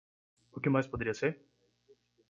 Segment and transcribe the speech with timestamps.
[0.55, 1.31] O que mais poderia ser?